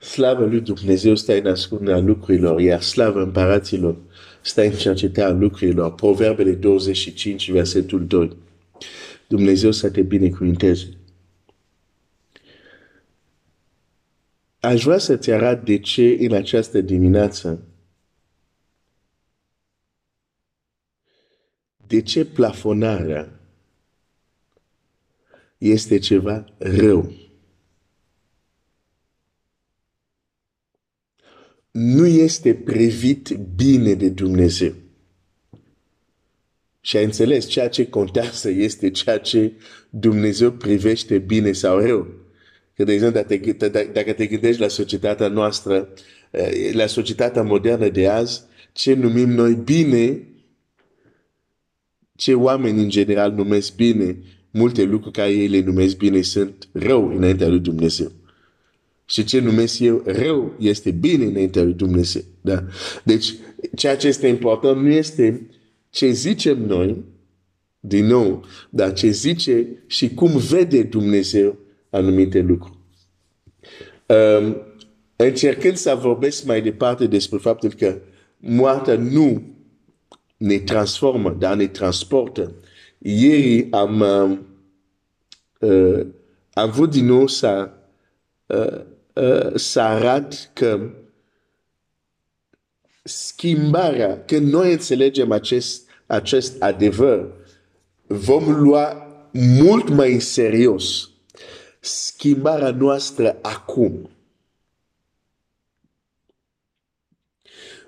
[0.00, 3.96] Slavă lui Dumnezeu stă în ascunderea lucrurilor, iar slavă împăraților
[4.40, 5.94] stă în cercetarea lucrurilor.
[5.94, 8.36] Proverbele 25, versetul 2.
[9.28, 10.88] Dumnezeu să te binecuvinteze.
[14.60, 17.62] Aș vrea să-ți arăt de ce în această dimineață
[21.86, 23.40] de ce plafonarea
[25.58, 27.12] este ceva rău.
[31.70, 34.72] Nu este privit bine de Dumnezeu.
[36.80, 39.52] Și a înțeles, ceea ce contează este ceea ce
[39.90, 42.06] Dumnezeu privește bine sau rău.
[42.74, 43.20] Că, de exemplu,
[43.92, 45.88] dacă te gândești la societatea noastră,
[46.30, 48.42] eh, la societatea modernă de azi,
[48.72, 50.28] ce numim noi bine,
[52.16, 54.18] ce oameni în general numesc bine,
[54.50, 58.12] multe lucruri care ei le numesc bine sunt rău înaintea lui Dumnezeu.
[59.10, 62.22] Și ce numesc eu rău este bine înaintea lui Dumnezeu.
[62.40, 62.64] Da?
[63.04, 63.34] Deci,
[63.76, 65.48] ceea ce este important nu este
[65.90, 67.04] ce zicem noi,
[67.80, 71.58] din nou, dar ce zice și cum vede Dumnezeu
[71.90, 72.78] anumite lucruri.
[74.06, 74.56] Um,
[75.16, 77.98] încercând să vorbesc mai departe despre faptul că
[78.36, 79.42] moartea nu
[80.36, 82.52] ne transformă, dar ne transportă.
[82.98, 84.00] Ieri am,
[85.60, 86.06] uh,
[86.52, 87.78] am vrut din nou să, uh,
[88.56, 88.88] uh,
[89.54, 90.90] să arăt că
[93.02, 97.28] schimbarea, când noi înțelegem acest, acest adevăr,
[98.06, 101.10] vom lua mult mai în serios
[101.80, 104.10] schimbarea noastră acum.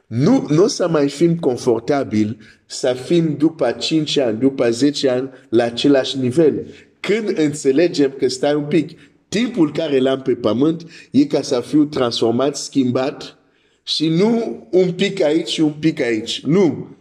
[0.06, 5.30] Nu, nu o să mai fim confortabil să fim după 5 ani, după 10 ani
[5.48, 6.66] la același nivel.
[7.00, 8.98] Când înțelegem că stai un pic,
[9.33, 13.38] timpul care l-am pe pământ e ca să fiu transformat, schimbat
[13.83, 16.41] și nu un pic aici și un pic aici.
[16.41, 16.97] Nu.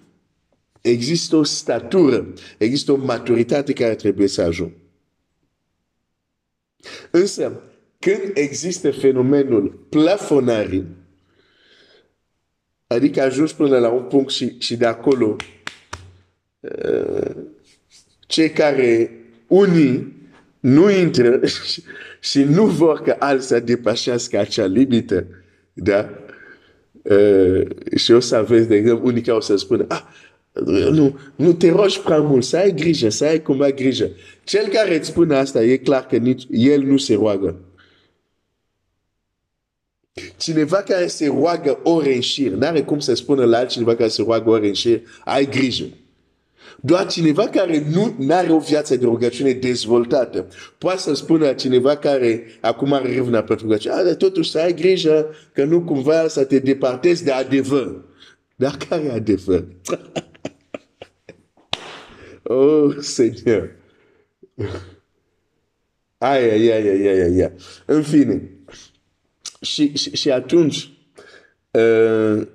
[0.82, 4.72] Există o statură, există o maturitate care trebuie să ajung.
[7.12, 7.62] Însă,
[8.00, 10.86] când există fenomenul plafonării,
[12.88, 15.36] adică ajungi până la un punct și, și de acolo
[16.60, 17.36] uh,
[18.28, 19.12] cei care
[19.48, 20.21] unii
[20.62, 21.84] nu intră și,
[22.30, 25.28] și nu vor că alții să depășească acea limită,
[25.74, 26.10] da?
[27.02, 27.62] Uh,
[27.96, 30.02] și o să aveți, de exemplu, unii care o să spună, ah,
[30.66, 34.10] nu, nu te rogi prea mult, să ai grijă, să ai cumva grijă.
[34.44, 37.60] Cel care îți spune asta, e clar că nici, el nu se roagă.
[40.38, 44.22] Cineva care se roagă ori în șir, n-are cum să spună la altcineva care se
[44.22, 45.86] roagă ori în șir, ai grijă.
[46.84, 50.48] Doar cineva care nu are o viață de rugăciune dezvoltată
[50.78, 54.74] poate să spună la cineva care acum are revna pentru rugăciune, ah, totuși să ai
[54.74, 58.04] grijă că nu cumva să te departezi de adevăr.
[58.56, 59.66] Dar care e adevăr?
[62.44, 63.76] oh, Seigneur!
[66.18, 67.52] Ai, ai, ai, ai, ai, ai, ai.
[67.86, 68.50] În fine,
[69.62, 70.94] și, și, și atunci,
[71.72, 72.48] uh,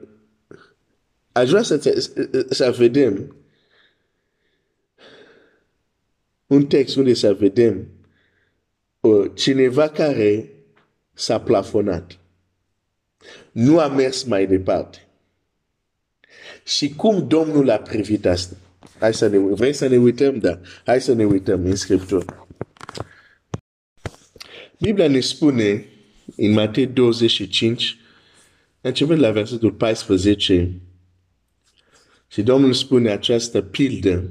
[1.32, 2.00] aș vrea să, te,
[2.48, 3.35] să vedem
[6.46, 7.88] un text unde să vedem
[9.00, 10.50] uh, cineva care
[11.12, 12.18] s-a plafonat.
[13.52, 15.06] Nu a mers mai departe.
[16.64, 18.56] Și cum Domnul a privit asta?
[18.98, 20.38] Hai să ne, vrei să ne uităm?
[20.38, 20.60] Da.
[20.84, 22.46] Hai să ne uităm în Scriptură.
[24.80, 25.84] Biblia ne spune
[26.36, 27.98] în Matei 25,
[28.80, 30.80] începând la versetul 14,
[32.28, 34.30] și Domnul spune această pildă,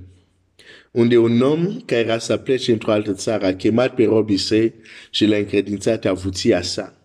[0.95, 4.73] unde un om care era să plece într-o altă țară a chemat pe robii săi
[5.09, 6.97] și l-a încredințat avuția sa.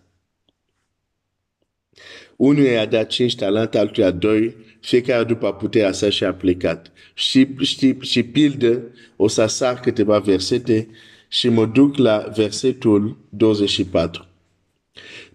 [2.37, 6.93] Unul i-a dat cinci talente, altuia doi, fiecare după puterea sa și a plecat.
[7.15, 8.83] Și, și, și pildă,
[9.17, 10.89] o să sar câteva versete
[11.29, 14.27] și mă duc la versetul 24.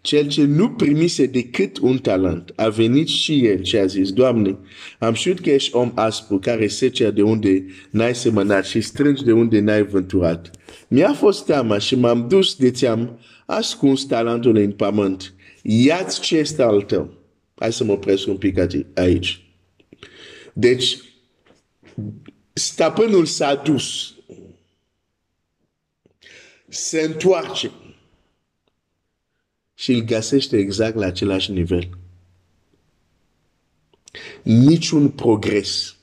[0.05, 4.57] Cel ce nu primise decât un talent a venit și el și a zis, Doamne,
[4.99, 9.31] am știut că ești om aspru care secea de unde n-ai semănat și strângi de
[9.31, 10.51] unde n-ai vânturat.
[10.87, 15.33] Mi-a fost teama și m-am dus de ți-am ascuns talentul în pământ.
[15.61, 17.13] Ia-ți ce este al tău.
[17.55, 18.57] Hai să mă opresc un pic
[18.93, 19.45] aici.
[20.53, 20.97] Deci,
[22.53, 24.15] stăpânul s-a dus.
[26.67, 27.71] Se întoarce.
[29.75, 31.89] Și îl găsește exact la același nivel.
[34.43, 35.95] Niciun progres.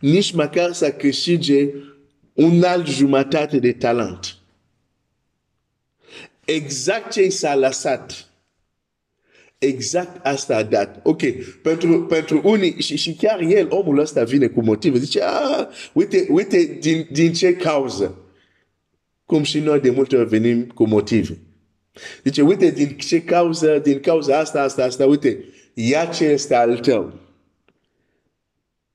[0.00, 1.74] Nici măcar să câștige
[2.32, 4.38] un alt jumătate de talent
[6.54, 8.28] exact ce i s-a lăsat.
[9.58, 11.00] Exact asta a dat.
[11.02, 11.22] Ok,
[11.62, 14.98] pentru, pentru unii, și, și chiar el, omul ăsta vine cu motive.
[14.98, 18.18] Zice, ah, uite, uite din, din ce cauză.
[19.28, 21.38] Cum și noi de multe ori venim cu motive.
[22.24, 25.44] Zice, uite, din ce cauză, din cauza asta, asta, asta, uite,
[25.74, 27.12] ia ce este al tău.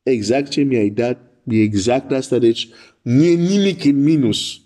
[0.03, 2.67] Exact ce mi-ai dat, e exact asta, deci
[3.01, 4.61] nu e nimic în minus.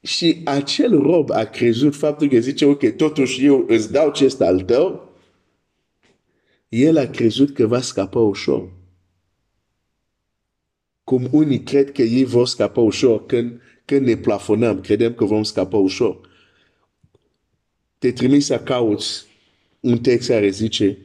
[0.00, 4.44] Și acel rob a crezut faptul că zice, ok, totuși eu îți dau ce este
[4.44, 5.12] al tău,
[6.68, 8.82] el a crezut că va scapa ușor.
[11.04, 15.42] Cum unii cred că ei vor scapa ușor când, când ne plafonăm, credem că vom
[15.42, 16.20] scapa ușor.
[17.98, 19.26] Te trimis să cauți
[19.80, 20.98] un text care zice,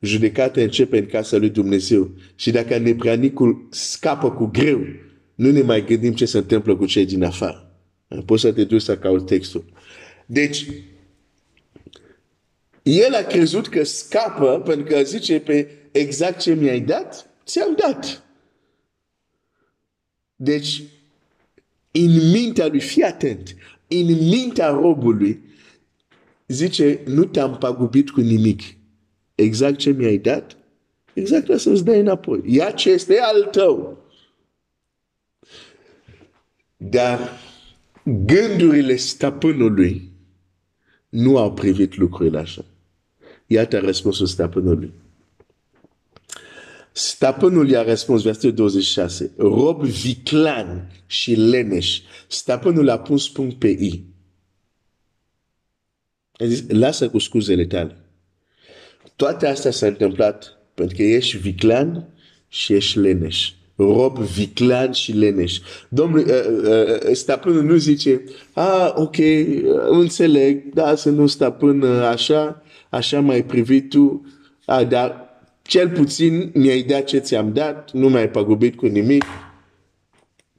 [0.00, 2.10] judecata începe în casa lui Dumnezeu.
[2.34, 4.86] Și dacă nepranicul scapă cu greu,
[5.34, 7.70] nu ne mai gândim ce se întâmplă cu cei din afară.
[8.24, 9.64] Poți să te duci să cauți textul.
[10.26, 10.66] Deci,
[12.82, 18.25] el a crezut că scapă pentru că zice pe exact ce mi-ai dat, ți-am dat.
[20.36, 20.82] Deci,
[21.90, 23.54] în mintea lui, fii atent,
[23.88, 25.40] în mintea robului,
[26.46, 28.62] zice, nu te-am pagubit cu nimic.
[29.34, 30.56] Exact ce mi-ai dat,
[31.12, 32.42] exact asta îți dai înapoi.
[32.46, 34.04] Ia ce este al tău.
[36.76, 37.30] Dar
[38.02, 40.10] gândurile stăpânului
[41.08, 42.64] nu au privit lucrurile așa.
[43.46, 44.92] Iată răspunsul stăpânului.
[46.98, 52.00] Stăpânul i-a răspuns, versetul 26, rob viclan și leneș.
[52.28, 54.04] Stăpânul a pus punct pe i.
[56.32, 57.96] A zis, lasă cu scuzele tale.
[59.16, 62.08] Toate astea s-a întâmplat pentru că ești viclan
[62.48, 65.58] și ești leneș rob viclan și leneș.
[65.88, 69.16] Domnul, uh, uh, stăpânul nu zice, ah, ok,
[69.88, 74.26] înțeleg, da, să nu stăpân așa, așa mai privit tu,
[74.64, 75.25] ah, dar
[75.66, 79.24] cel puțin mi-ai dat ce ți-am dat, nu mai ai păgubit cu nimic,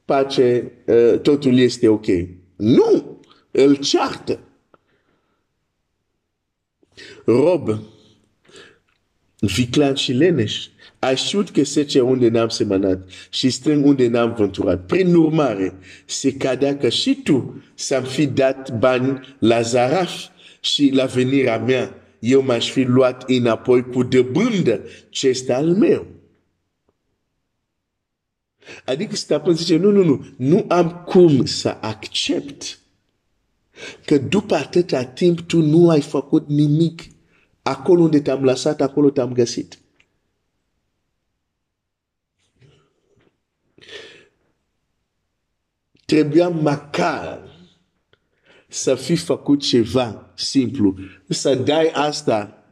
[0.04, 2.06] pace, uh, totul este ok.
[2.56, 3.20] Nu!
[3.50, 4.38] Îl ceartă.
[7.24, 7.68] Rob,
[9.40, 10.68] viclan și leneș
[11.14, 14.86] știut că sece unde n-am semănat și strâng unde n-am vânturat.
[14.86, 15.74] Prin urmare,
[16.04, 20.12] se cadea că și tu să-mi fi dat bani la zaraf
[20.60, 26.06] și la venirea mea, eu m-aș fi luat înapoi cu dăbândă ce este al meu.
[28.84, 32.78] Adică stăpân zice, nu, nu, nu, nu am cum să accept
[34.04, 37.02] că după atâta timp tu nu ai făcut nimic.
[37.62, 39.78] Acolo unde te-am lăsat, acolo te-am găsit.
[46.04, 47.47] Trebuia măcar
[48.68, 50.94] să fi făcut ceva simplu.
[51.28, 52.64] Să dai asta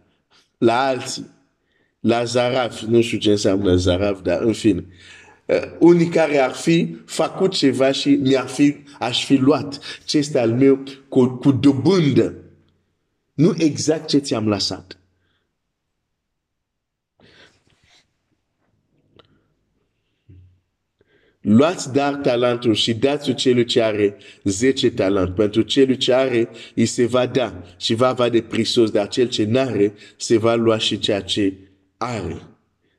[0.59, 1.35] la alții.
[2.01, 4.85] La zaraf, nu știu ce înseamnă zaraf, dar în fine.
[5.47, 10.39] Uh, unii care ar fi făcut ceva și mi-ar fi, aș fi luat ce este
[10.39, 12.35] al meu cu, cu dobândă.
[13.35, 14.99] Nu exact ce ți-am lăsat.
[21.49, 25.35] Luați dar talentul și dați celui ce are 10 talent.
[25.35, 29.29] Pentru celui ce are, îi se va da și va avea de prisos, dar cel
[29.29, 31.53] ce n-are, se va lua și ceea ce
[31.97, 32.43] are.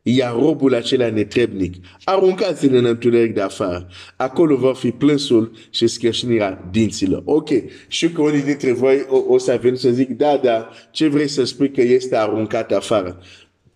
[0.02, 1.74] Iar robul acela netrebnic,
[2.04, 3.88] aruncați-l în întuneric de afară.
[4.16, 7.22] Acolo va fi plânsul și scârșnirea dinților.
[7.26, 7.50] Ok,
[7.88, 11.28] știu că unii dintre voi o, o să veni să zic, da, da, ce vrei
[11.28, 13.22] să spui că este aruncat afară?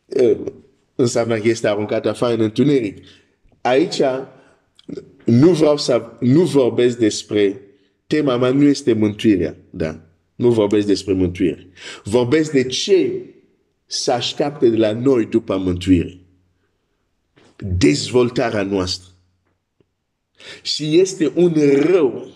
[0.05, 0.37] Uh,
[0.95, 2.97] înseamnă că este aruncat afară în întuneric.
[3.61, 4.01] Aici,
[5.25, 7.61] nu vreau să, nu vorbesc despre,
[8.07, 10.01] tema mea nu este mântuirea, da?
[10.35, 11.67] Nu vorbesc despre mântuire.
[12.03, 13.25] Vorbesc de ce
[13.85, 16.19] se așteaptă de la noi după mântuire.
[17.57, 19.09] Dezvoltarea noastră.
[20.61, 22.27] Și este un rău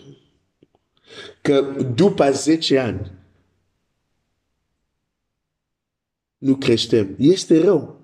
[1.42, 1.62] că
[1.96, 3.12] după 10 ani
[6.38, 7.16] nu creștem.
[7.18, 8.00] Este rău.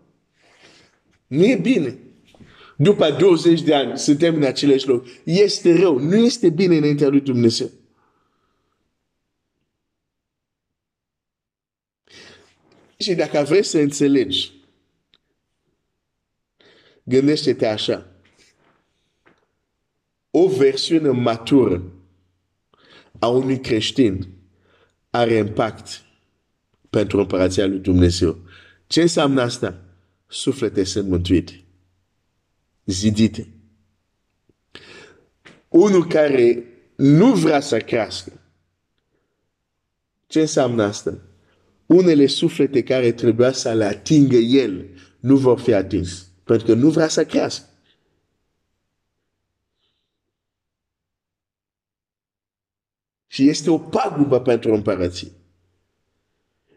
[1.28, 1.98] Nu e bine.
[2.82, 5.06] După 20 de ani suntem în același loc.
[5.24, 5.98] Este rău.
[5.98, 7.70] Nu este bine înaintea lui Dumnezeu.
[12.98, 14.52] Și dacă vrei să înțelegi,
[17.04, 18.06] gândește-te așa.
[20.30, 21.84] O versiune matură
[23.20, 24.28] a unui creștin
[25.10, 26.02] are impact
[26.90, 28.38] pentru împărația lui Dumnezeu.
[28.88, 29.84] Ce înseamnă asta?
[30.28, 31.61] Suflete sunt mântuite
[32.92, 33.48] zidite.
[35.68, 36.64] Unul care
[36.96, 38.42] nu vrea să crească,
[40.32, 41.18] Ce înseamnă asta?
[41.86, 46.28] Unele suflete care trebuia să le atingă el nu vor fi atins.
[46.44, 47.66] Pentru că nu vrea să crească.
[53.28, 55.32] Și este o pagubă pentru împărăție.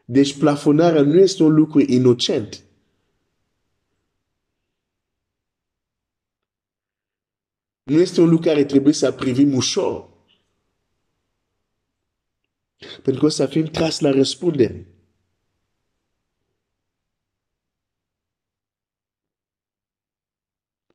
[0.05, 2.64] Deci plafonarea nu este un lucru inocent.
[7.85, 10.09] Nu este un lucru care trebuie să privim ușor.
[13.03, 14.87] Pentru că o să fim tras la răspundere.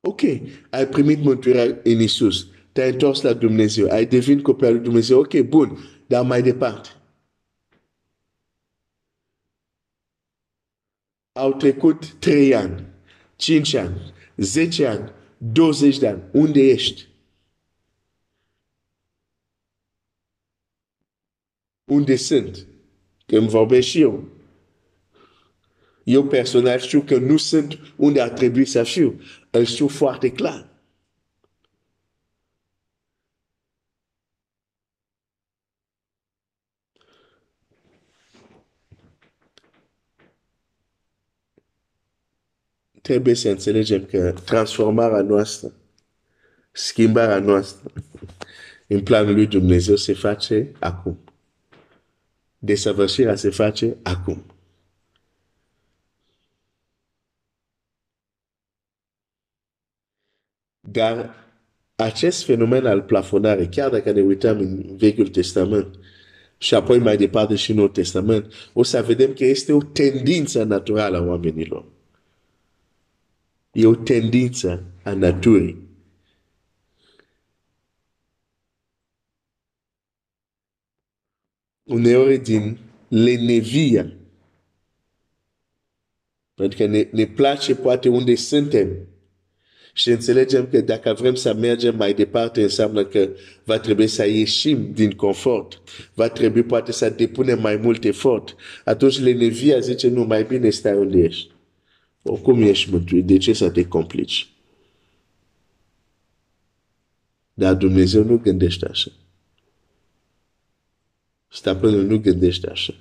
[0.01, 0.21] Ok,
[0.69, 5.39] ai primit mântuirea în Isus, te-ai întors la Dumnezeu, ai devenit copil lui Dumnezeu, ok,
[5.39, 5.77] bun,
[6.07, 6.89] dar mai departe.
[11.31, 12.87] Au trecut 3 ani,
[13.35, 16.23] 5 ani, 10 ani, 20 de ani.
[16.31, 17.07] Unde ești?
[21.83, 22.67] Unde sunt?
[23.25, 24.27] Când vorbesc și eu.
[26.03, 29.21] Eu personal știu că nu sunt unde ar trebui să fiu.
[29.49, 30.68] Îl știu foarte clar.
[43.09, 45.73] Trebuie să înțelegem că transformarea noastră,
[46.71, 47.91] schimbarea noastră
[48.87, 51.19] în planul lui Dumnezeu se face acum.
[52.57, 54.45] Desăvârșirea se face acum.
[60.79, 61.35] Dar
[61.95, 65.99] acest fenomen al plafonare, chiar dacă ne uităm în Vechiul Testament
[66.57, 70.63] și apoi mai departe și în Noul Testament, o să vedem că este o tendință
[70.63, 71.97] naturală a oamenilor.
[73.79, 75.87] E o tendință a naturii.
[81.83, 84.13] Uneori din lenevia.
[86.53, 89.07] Pentru că ne, ne place poate unde suntem.
[89.93, 93.29] Și înțelegem că dacă vrem să mergem mai departe, înseamnă că
[93.63, 95.81] va trebui să ieșim din confort.
[96.13, 98.55] Va trebui poate să depunem mai mult efort.
[98.85, 101.57] Atunci lenevia zice, nu, mai bine stai unde ești.
[102.21, 104.49] Oricum ești mântuit, de ce să te complici?
[107.53, 109.11] Dar Dumnezeu nu gândește așa.
[111.47, 112.93] Stăpânul nu gândește așa.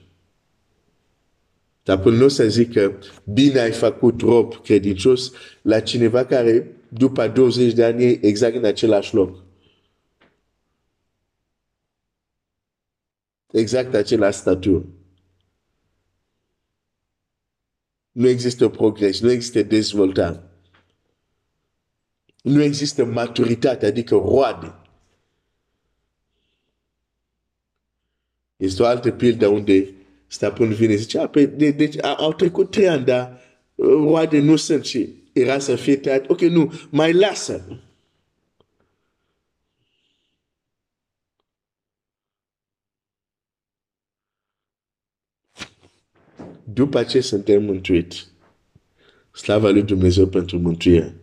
[1.83, 2.99] Stăpânul nu să zică,
[3.33, 5.33] bine ai făcut rob credincios
[5.63, 9.45] la cineva care după 20 de ani e exact în același loc.
[13.51, 14.85] Exact același statură.
[18.19, 20.43] Nu există progres, nu există dezvoltare.
[22.43, 24.75] Nu există maturitate, adică roade.
[28.57, 29.95] Este o altă pildă unde
[30.27, 33.41] stăpân vine și zice, pe, de, de, au trecut trei ani, dar
[33.75, 36.29] roade nu sunt și era să fie tăiat.
[36.29, 37.83] Ok, nu, mai lasă.
[46.73, 48.27] După ce suntem mântuiți,
[49.33, 51.15] slava lui Dumnezeu pentru mântuire,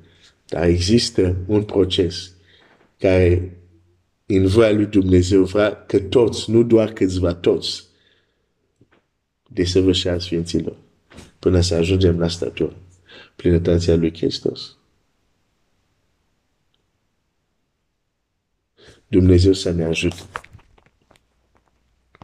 [0.45, 2.31] dar există un proces
[2.97, 3.57] care
[4.25, 7.83] în voia lui Dumnezeu vrea că toți, nu doar câțiva, toți,
[9.47, 10.77] desăvârșea Sfinților
[11.39, 12.75] până să ajungem la statură
[13.35, 14.77] plinătatea lui Hristos.
[19.07, 20.21] Dumnezeu să ne ajute.